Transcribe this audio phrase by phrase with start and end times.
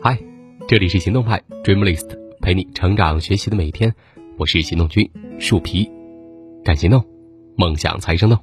[0.00, 0.18] 嗨，
[0.66, 2.08] 这里是行动派 Dreamlist，
[2.40, 3.94] 陪你成长学习的每一天。
[4.36, 5.90] 我是行动君树皮，
[6.64, 7.04] 敢行动，
[7.56, 8.38] 梦想才生动。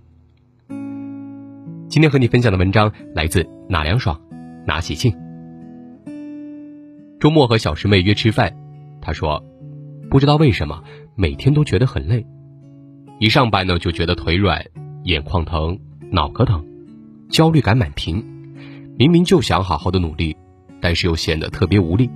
[1.87, 4.19] 今天和你分享的文章来自哪凉爽，
[4.65, 5.15] 哪喜庆。
[7.19, 8.53] 周末和小师妹约吃饭，
[9.01, 9.41] 她说，
[10.09, 10.83] 不知道为什么
[11.15, 12.25] 每天都觉得很累，
[13.19, 14.65] 一上班呢就觉得腿软、
[15.05, 15.79] 眼眶疼、
[16.11, 16.65] 脑壳疼，
[17.29, 18.34] 焦虑感满屏。
[18.97, 20.35] 明明就想好好的努力，
[20.81, 22.09] 但是又显得特别无力。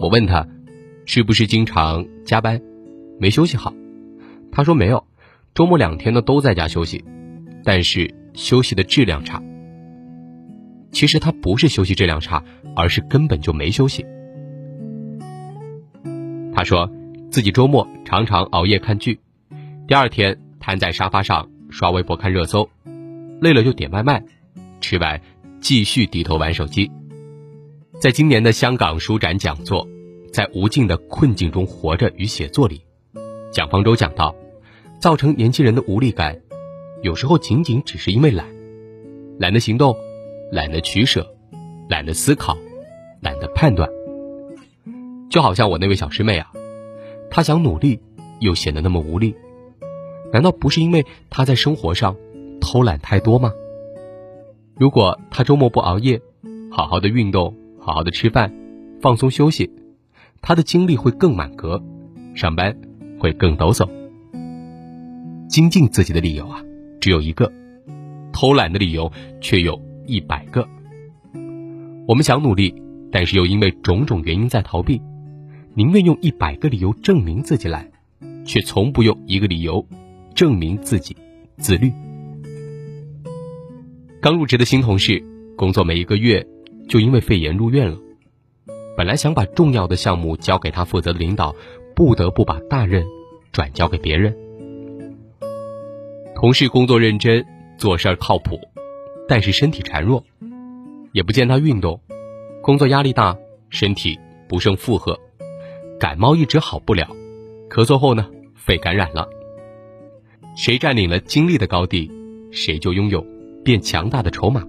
[0.00, 0.46] 我问他，
[1.06, 2.60] 是不是经常加班，
[3.18, 3.72] 没休息好？
[4.50, 5.06] 他说没有，
[5.54, 7.04] 周末两天呢都在家休息，
[7.64, 8.14] 但是。
[8.34, 9.40] 休息的质量差，
[10.90, 12.42] 其实他不是休息质量差，
[12.74, 14.04] 而是根本就没休息。
[16.52, 16.90] 他说
[17.30, 19.20] 自己周末常常熬夜看剧，
[19.86, 22.68] 第二天瘫在沙发上刷微博看热搜，
[23.40, 24.24] 累了就点外卖，
[24.80, 25.20] 吃完
[25.64, 26.90] 继续低头玩手机。
[27.98, 29.86] 在今年的香港书展讲座
[30.30, 32.82] 《在无尽的困境中活着与写作》里，
[33.50, 34.36] 蒋方舟讲到，
[35.00, 36.38] 造成年轻人的无力感。
[37.02, 38.46] 有时候仅仅只是因为懒，
[39.38, 39.96] 懒得行动，
[40.52, 41.26] 懒得取舍，
[41.88, 42.58] 懒得思考，
[43.22, 43.88] 懒得判断。
[45.30, 46.52] 就好像我那位小师妹啊，
[47.30, 48.00] 她想努力，
[48.38, 49.34] 又显得那么无力，
[50.30, 52.14] 难道不是因为她在生活上
[52.60, 53.50] 偷懒太多吗？
[54.76, 56.20] 如果他周末不熬夜，
[56.68, 58.52] 好好的运动，好好的吃饭，
[59.00, 59.70] 放松休息，
[60.42, 61.80] 他的精力会更满格，
[62.34, 62.76] 上班
[63.20, 63.88] 会更抖擞。
[65.48, 66.60] 精进自己的理由啊！
[67.00, 67.52] 只有一个，
[68.32, 70.66] 偷懒的理由却有一百个。
[72.08, 72.74] 我们想努力，
[73.12, 75.00] 但是又因为种种原因在逃避，
[75.74, 77.88] 宁愿用一百个理由证明自己懒，
[78.44, 79.86] 却从不用一个理由
[80.34, 81.16] 证明自己
[81.58, 81.92] 自律。
[84.24, 85.22] 刚入职的新同事，
[85.54, 86.46] 工作没一个月
[86.88, 87.98] 就因为肺炎入院了。
[88.96, 91.54] 本来想把重要的项目交给他负责的领导，
[91.94, 93.04] 不得不把大任
[93.52, 94.34] 转交给别人。
[96.34, 97.44] 同事工作认真，
[97.76, 98.58] 做事儿靠谱，
[99.28, 100.24] 但是身体孱弱，
[101.12, 102.00] 也不见他运动，
[102.62, 103.36] 工作压力大，
[103.68, 105.20] 身体不胜负荷，
[106.00, 107.06] 感冒一直好不了，
[107.68, 109.28] 咳嗽后呢，肺感染了。
[110.56, 112.10] 谁占领了精力的高地，
[112.50, 113.22] 谁就拥有
[113.64, 114.62] 变强大的筹码。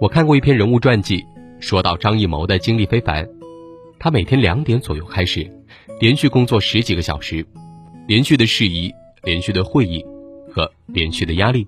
[0.00, 1.24] 我看过一篇人物传记，
[1.60, 3.28] 说到张艺谋的经历非凡，
[3.98, 5.50] 他每天两点左右开始，
[6.00, 7.44] 连续工作十几个小时，
[8.06, 8.92] 连续的事宜。
[9.26, 10.04] 连续的会议
[10.52, 11.66] 和连续的压力，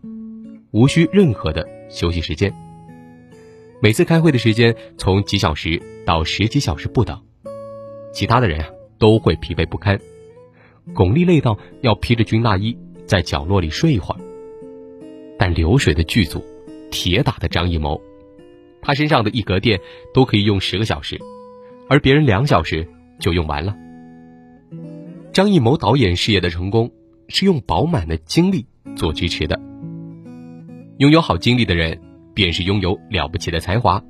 [0.73, 2.53] 无需任何的休息时间。
[3.81, 7.19] 每次开会的时间从几小时到十几小时不等，
[8.13, 8.69] 其他的人啊
[8.99, 9.99] 都会疲惫不堪，
[10.95, 12.77] 巩俐累到要披着军大衣
[13.07, 14.21] 在角落里睡一会儿。
[15.39, 16.45] 但流水的剧组，
[16.91, 18.01] 铁打的张艺谋，
[18.83, 19.81] 他身上的一格电
[20.13, 21.19] 都可以用十个小时，
[21.89, 22.89] 而别人两小时
[23.19, 23.77] 就用完了。
[25.33, 26.91] 张艺谋导演事业的成功。
[27.29, 28.65] 是用饱满的精力
[28.95, 29.61] 做支持的。
[30.99, 32.01] 拥有好精力的人，
[32.35, 34.01] 便是拥有了不起的才华。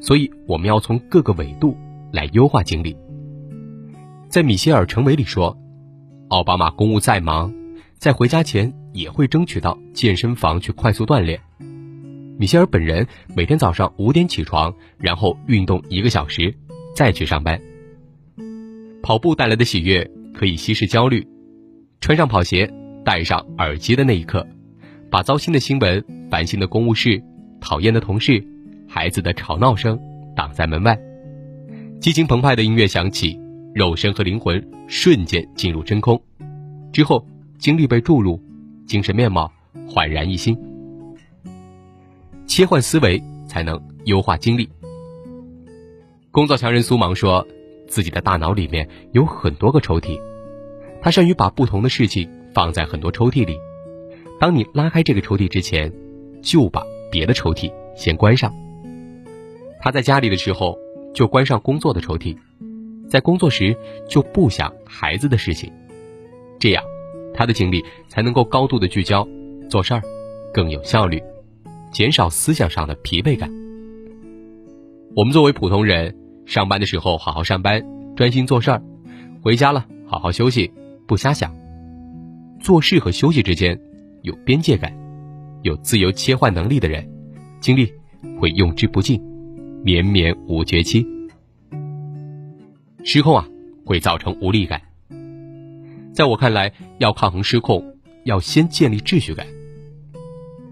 [0.00, 1.76] 所以，我们要从各个维度
[2.12, 2.96] 来优化精力。
[4.28, 5.56] 在米歇尔·陈维里说
[6.30, 7.54] ：“奥巴马公务再忙，
[7.96, 11.40] 在回家前也会争取到健身房去快速锻炼。”
[12.38, 16.54] 米歇尔本人每天早上五点起床，然后运动一个小时，
[16.94, 17.60] 再去上班。
[19.02, 21.26] 跑步带来的喜悦可以稀释焦虑。
[22.00, 22.72] 穿上跑鞋，
[23.04, 24.46] 戴上耳机的那一刻，
[25.10, 27.20] 把糟心的新闻、烦心的公务事、
[27.60, 28.44] 讨厌的同事、
[28.86, 29.98] 孩子的吵闹声
[30.36, 30.96] 挡在门外，
[32.00, 33.36] 激情澎湃的音乐响起，
[33.74, 36.22] 肉身和灵魂瞬间进入真空，
[36.92, 37.26] 之后
[37.58, 38.40] 精力被注入，
[38.88, 39.52] 精神面貌
[39.86, 40.58] 焕然一新。
[42.46, 44.68] 切换思维才能优化精力。
[46.30, 47.46] 工作强人苏芒说，
[47.86, 50.18] 自己的大脑里面有很多个抽屉。
[51.02, 53.58] 他善于把不同的事情放在很多抽屉里，
[54.40, 55.92] 当你拉开这个抽屉之前，
[56.42, 58.52] 就把别的抽屉先关上。
[59.80, 60.78] 他在家里的时候
[61.14, 62.36] 就关上工作的抽屉，
[63.06, 63.76] 在工作时
[64.08, 65.70] 就不想孩子的事情，
[66.58, 66.82] 这样
[67.38, 69.24] 他的精力才能够高度的聚焦，
[69.70, 70.02] 做事儿
[70.52, 71.22] 更有效率，
[71.92, 73.48] 减少思想上的疲惫感。
[75.14, 77.80] 我们作为普通人，上班的时候好好上班，
[78.16, 78.82] 专心做事儿，
[79.40, 80.72] 回家了好好休息。
[81.06, 81.54] 不瞎想，
[82.60, 83.80] 做事和休息之间
[84.22, 84.92] 有边界感，
[85.62, 87.08] 有自由切换能力的人，
[87.60, 87.92] 精力
[88.40, 89.22] 会用之不尽，
[89.84, 91.06] 绵绵无绝期。
[93.04, 93.48] 失控啊，
[93.86, 94.82] 会造成无力感。
[96.18, 97.94] 在我看来，要抗衡失控，
[98.24, 99.46] 要先建立秩序感。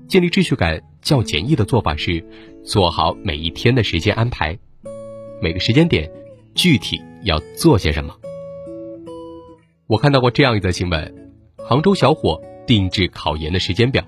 [0.09, 2.25] 建立秩序感，较简易的做法是，
[2.65, 4.59] 做好每一天的时间安排，
[5.41, 6.11] 每个时间点
[6.57, 8.13] 具体要做些什么。
[9.87, 14.05] 我看到过这样一则新闻：杭州小伙定制考研的时间表，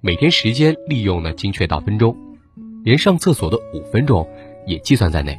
[0.00, 2.16] 每天时间利用呢精确到分钟，
[2.82, 4.28] 连上厕所的五分钟
[4.66, 5.38] 也计算在内。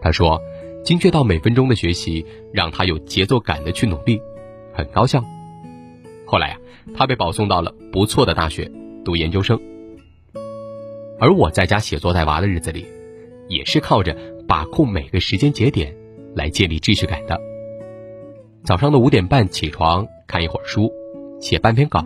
[0.00, 0.40] 他说，
[0.84, 4.20] 精确到每分钟的学习让他有节奏感的去努力，
[4.72, 5.22] 很高效。
[6.24, 6.58] 后来呀，
[6.94, 8.70] 他被保送到了不错的大学
[9.04, 9.60] 读研究生。
[11.20, 12.86] 而我在家写作带娃的日子里，
[13.48, 14.16] 也是靠着
[14.46, 15.94] 把控每个时间节点
[16.34, 17.38] 来建立秩序感的。
[18.64, 20.92] 早上的五点半起床，看一会儿书，
[21.40, 22.04] 写半篇稿。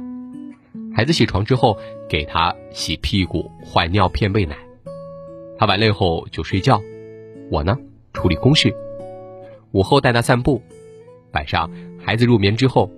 [0.95, 1.79] 孩子起床之后，
[2.09, 4.57] 给他洗屁股、换尿片、喂奶。
[5.59, 6.81] 他玩累后就睡觉，
[7.51, 7.79] 我呢
[8.13, 8.75] 处理公事。
[9.73, 10.63] 午后带他散步，
[11.33, 12.91] 晚上孩子入眠之后，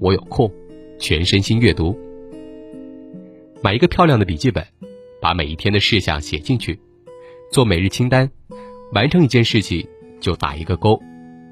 [0.00, 0.50] 我有空。
[0.98, 1.98] 全身心阅读，
[3.60, 4.64] 买一个漂亮的笔记本，
[5.20, 6.78] 把每一天的事项写进去，
[7.50, 8.30] 做每日清单，
[8.92, 9.84] 完成一件事情
[10.20, 11.02] 就打一个勾，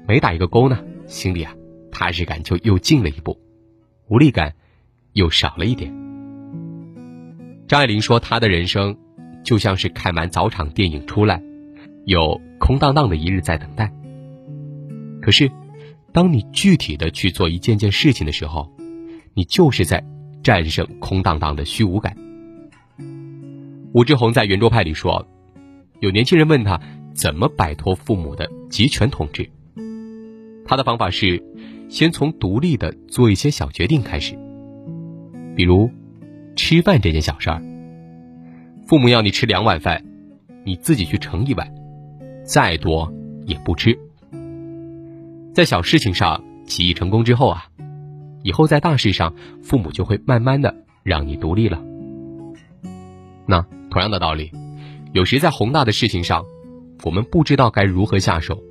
[0.07, 1.53] 每打一个勾呢，心里啊
[1.91, 3.37] 踏实感就又近了一步，
[4.07, 4.53] 无力感
[5.11, 5.93] 又少了一点。
[7.67, 8.97] 张爱玲说，她的人生
[9.43, 11.43] 就像是看完早场电影出来，
[12.05, 13.91] 有空荡荡的一日在等待。
[15.21, 15.51] 可是，
[16.11, 18.71] 当你具体的去做一件件事情的时候，
[19.33, 20.03] 你就是在
[20.43, 22.15] 战胜空荡荡的虚无感。
[23.93, 25.27] 武志红在圆桌派里说，
[25.99, 26.81] 有年轻人问他
[27.13, 29.49] 怎么摆脱父母的集权统治，
[30.65, 31.43] 他的方法是
[31.89, 34.35] 先从独立的做一些小决定开始，
[35.55, 35.91] 比如
[36.55, 37.61] 吃饭这件小事儿，
[38.87, 40.03] 父母要你吃两碗饭，
[40.65, 41.71] 你自己去盛一碗，
[42.43, 43.11] 再多
[43.45, 43.97] 也不吃。
[45.53, 47.65] 在小事情上起义成功之后啊。
[48.43, 51.79] 以后在大事上，父母就会慢慢的让你独立了。
[53.45, 54.51] 那同样的道理，
[55.13, 56.43] 有时在宏大的事情上，
[57.03, 58.63] 我们不知道该如何下手，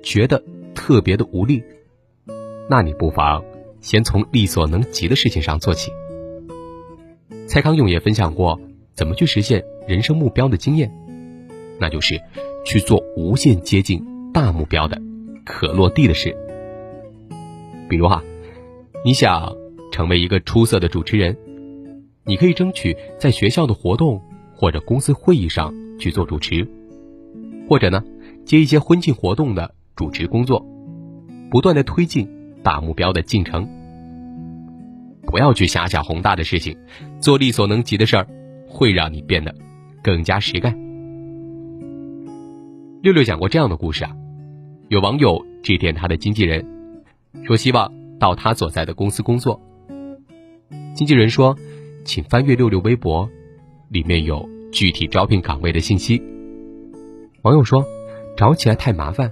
[0.00, 0.44] 觉得
[0.76, 1.64] 特别的无力，
[2.70, 3.42] 那你不妨
[3.80, 5.90] 先从力所能及的事情上做起。
[7.48, 8.60] 蔡康永也分享过
[8.94, 10.88] 怎么去实现人生目标的经验，
[11.80, 12.20] 那就是
[12.66, 14.04] 去做无限接近
[14.34, 15.00] 大目标的
[15.44, 16.36] 可落地的事，
[17.88, 18.22] 比如哈。
[19.04, 19.54] 你想
[19.92, 21.36] 成为一个出色的主持人，
[22.24, 24.20] 你可以争取在学校的活动
[24.52, 26.66] 或者公司会议上去做主持，
[27.68, 28.02] 或者呢
[28.44, 30.66] 接一些婚庆活动的主持工作，
[31.52, 32.28] 不断的推进
[32.64, 33.68] 大目标的进程。
[35.22, 36.76] 不要去遐想宏大的事情，
[37.20, 38.26] 做力所能及的事儿，
[38.66, 39.54] 会让你变得
[40.02, 40.85] 更加实干。
[43.06, 44.10] 六六讲过这样的故事啊，
[44.88, 46.66] 有网友致电他的经纪人，
[47.44, 47.92] 说希望。
[48.18, 49.60] 到他所在的公司工作。
[50.92, 51.56] 经纪人说
[52.04, 53.30] ：“请翻阅六六微博，
[53.90, 56.20] 里面有具体招聘岗位的信息。”
[57.42, 57.84] 网友说
[58.36, 59.30] ：“找起来太麻烦，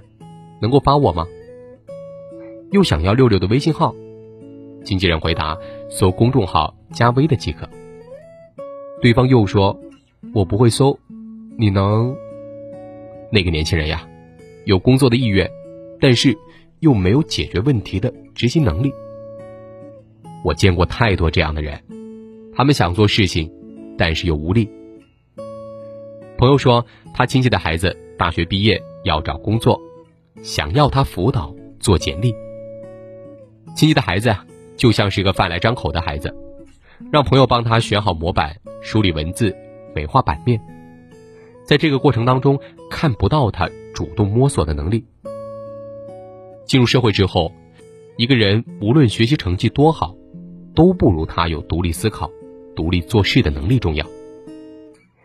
[0.61, 1.27] 能够发我吗？”
[2.71, 3.93] 又想要六六的微信号，
[4.85, 5.57] 经纪人回答
[5.91, 7.67] ：“搜公众号加微的即可。”
[9.01, 9.77] 对方又说
[10.33, 10.97] ：“我不会搜，
[11.57, 12.15] 你能？”
[13.35, 14.07] 那个年轻人呀，
[14.63, 15.51] 有工作的意愿，
[15.99, 16.35] 但是。
[16.81, 18.93] 又没有解决问题的执行能力。
[20.43, 21.81] 我见过太多这样的人，
[22.53, 23.49] 他们想做事情，
[23.97, 24.69] 但是又无力。
[26.37, 29.81] 朋友说，他亲戚的孩子大学毕业要找工作，
[30.43, 32.35] 想要他辅导做简历。
[33.75, 36.35] 亲戚的孩子啊，就像是一个饭来张口的孩子，
[37.11, 39.55] 让朋友帮他选好模板、梳理文字、
[39.95, 40.61] 美化版面，
[41.65, 45.05] 在这个过程当中看不到他主动摸索的能力。
[46.65, 47.51] 进入社会之后，
[48.17, 50.15] 一个人无论学习成绩多好，
[50.73, 52.31] 都不如他有独立思考、
[52.75, 54.05] 独立做事的能力重要。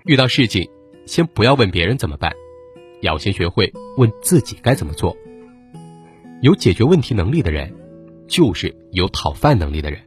[0.04, 0.68] 遇到事情，
[1.06, 2.32] 先不要问别人怎么办，
[3.00, 5.16] 要先学会问自己该怎么做。
[6.42, 7.74] 有解决问题能力的人，
[8.26, 10.00] 就是有讨饭能力的人。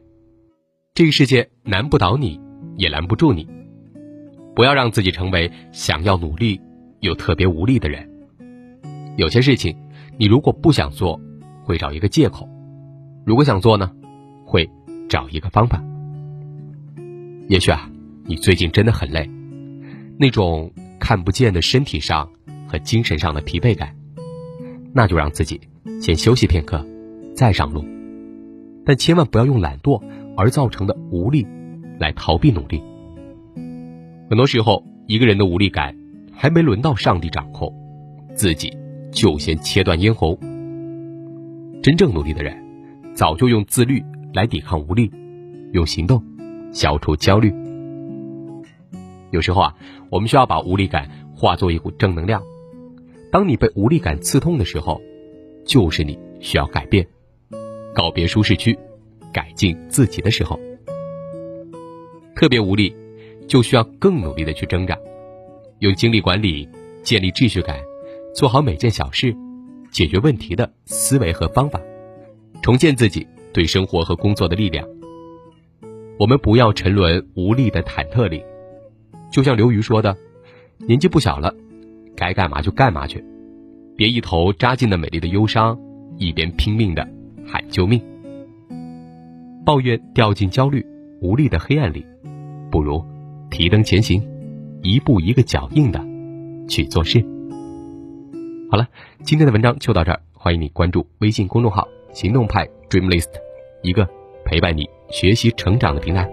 [0.94, 2.40] 这个世界难不倒你，
[2.76, 3.48] 也拦不住你。
[4.54, 6.60] 不要让自己成为想要努力
[7.00, 8.08] 又特别无力的人。
[9.16, 9.76] 有些事情。
[10.16, 11.20] 你如果不想做，
[11.64, 12.48] 会找一个借口；
[13.26, 13.90] 如果想做呢，
[14.46, 14.70] 会
[15.08, 15.82] 找一个方法。
[17.48, 17.90] 也许啊，
[18.24, 19.28] 你最近真的很累，
[20.16, 20.70] 那种
[21.00, 22.30] 看不见的身体上
[22.68, 23.96] 和精神上的疲惫感，
[24.92, 25.60] 那就让自己
[26.00, 26.86] 先休息片刻，
[27.34, 27.84] 再上路。
[28.84, 30.00] 但千万不要用懒惰
[30.36, 31.44] 而造成的无力
[31.98, 32.80] 来逃避努力。
[34.34, 35.96] 很多时候，一个人的无力感
[36.32, 37.72] 还没轮到上帝掌控，
[38.34, 38.76] 自己。
[39.12, 40.36] 就先切断咽喉。
[41.80, 42.52] 真正努力的人，
[43.14, 45.08] 早就用自律来抵抗无力，
[45.72, 46.20] 用行动
[46.72, 47.54] 消除焦虑。
[49.30, 49.76] 有时候啊，
[50.10, 52.42] 我们需要把无力感化作一股正能量。
[53.30, 55.00] 当你被无力感刺痛的时候，
[55.64, 57.06] 就是你需要改变、
[57.94, 58.76] 告别舒适区、
[59.32, 60.58] 改进自己的时候。
[62.34, 62.96] 特别无力，
[63.46, 64.98] 就需要更努力的去挣扎，
[65.80, 66.68] 用精力管理
[67.02, 67.78] 建立秩序感，
[68.34, 69.34] 做好每件小事，
[69.90, 71.80] 解决问题的思维和方法，
[72.62, 74.86] 重建自己对生活和工作的力量。
[76.18, 78.42] 我们不要沉沦无力的忐忑里，
[79.30, 80.16] 就像刘瑜说的
[80.86, 81.54] ：“年纪不小了。”
[82.16, 83.24] 该干嘛就干嘛去，
[83.96, 85.76] 别一头扎进那美丽的忧伤，
[86.16, 87.04] 一边拼命的
[87.44, 88.00] 喊救命。
[89.66, 90.86] 抱怨掉进焦虑
[91.20, 92.06] 无力的黑暗里，
[92.70, 93.04] 不如
[93.54, 94.20] 提灯前行，
[94.82, 96.04] 一步一个脚印的
[96.68, 97.24] 去做事。
[98.68, 98.88] 好了，
[99.22, 103.30] 今天的文章就到这儿，欢迎你关注微信公众号“行动派 Dreamlist”，
[103.82, 104.08] 一个
[104.44, 106.28] 陪伴你学习成长的平台。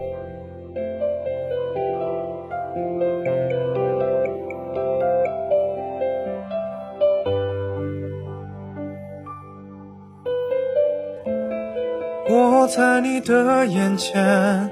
[12.27, 14.71] 我在你的眼前，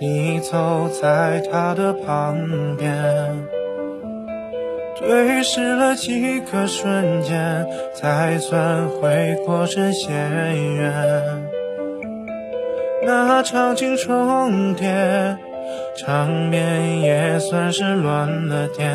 [0.00, 2.36] 你走在他的旁
[2.76, 2.94] 边，
[5.00, 10.08] 对视了几个瞬间，才算回过神，线
[10.76, 11.48] 缘。
[13.04, 15.36] 那场景重叠，
[15.96, 18.88] 场面也算是乱了点，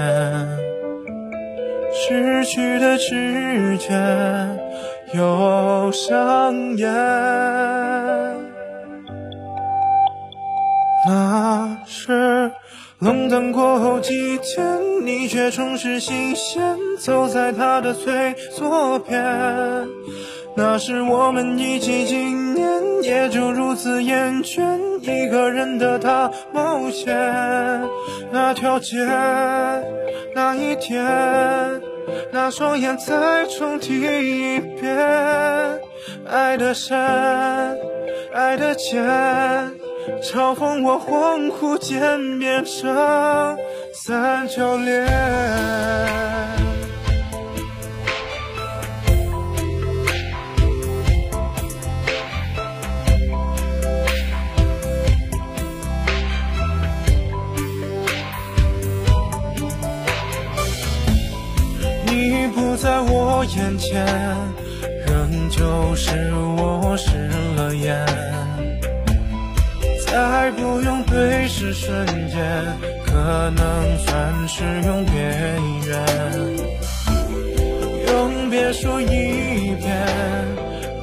[1.92, 3.94] 失去的知觉。
[5.14, 6.90] 又上演。
[11.06, 12.52] 那是
[13.00, 19.22] 冷淡过后几天，你却重拾新鲜，走在他的最左边。
[20.56, 27.14] 那是我们一起几年，也就如此厌倦，一个人的他冒险。
[28.32, 28.98] 那条街，
[30.34, 31.04] 那一天。
[32.32, 35.80] 那双眼再重提一遍，
[36.30, 36.98] 爱的深，
[38.34, 39.72] 爱的浅，
[40.22, 43.58] 嘲讽我恍惚间变成
[43.94, 45.08] 三角恋。
[62.06, 64.06] 你不在我眼前，
[72.34, 72.42] 间，
[73.06, 73.14] 可
[73.52, 75.16] 能算是用边
[75.86, 75.92] 缘。
[78.08, 79.88] 永别说一遍，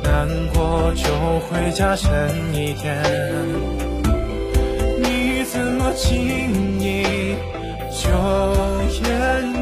[0.03, 1.05] 难过就
[1.47, 2.09] 会加深
[2.53, 3.01] 一点。
[5.03, 6.11] 你怎么轻
[6.81, 7.05] 易
[7.93, 8.11] 就
[9.05, 9.09] 厌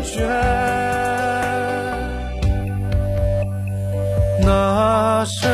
[0.03, 0.17] 倦？
[4.41, 5.47] 那是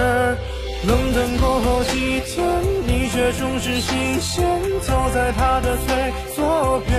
[0.86, 2.46] 冷淡过后几天，
[3.24, 4.44] 却总是新鲜，
[4.82, 6.94] 走在他的最左边。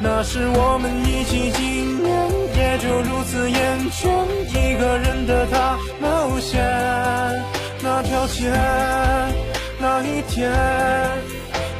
[0.00, 4.10] 那时我们一起几年，也就如此厌倦，
[4.48, 6.60] 一个人的大冒险。
[7.80, 8.50] 那条街，
[9.78, 10.50] 那一天，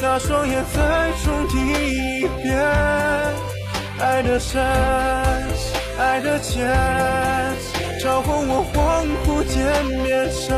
[0.00, 2.56] 那双眼再重提一遍，
[3.98, 4.62] 爱的深，
[5.98, 6.64] 爱的浅。
[8.00, 9.58] 嘲讽我恍惚间
[10.04, 10.56] 变成，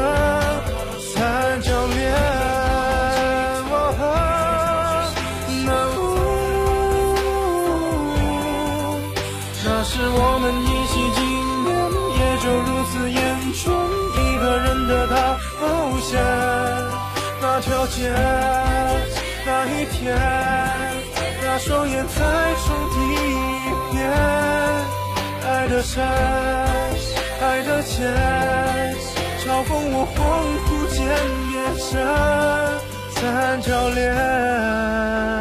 [9.64, 11.20] 那是我们一起几
[11.62, 11.68] 年，
[12.18, 13.18] 也就如此厌
[13.52, 13.60] 倦，
[14.14, 15.14] 一个人的他
[15.60, 15.64] 冒
[16.00, 16.10] 险。
[17.40, 18.10] 那条街，
[19.44, 20.16] 那一天，
[21.42, 22.14] 那双眼再
[22.64, 23.26] 重提一
[23.92, 24.00] 遍，
[25.44, 26.02] 爱的深。
[27.42, 27.98] 爱的浅，
[29.40, 30.16] 嘲讽我恍
[31.52, 32.06] 夜深，
[33.10, 35.31] 三角恋。